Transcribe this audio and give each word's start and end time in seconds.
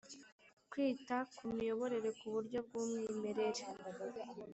Kwita 0.71 1.15
ku 1.35 1.41
imiyoborere 1.51 2.09
kuburyo 2.19 2.59
bw’ 2.67 2.73
umwimerere 2.81 3.63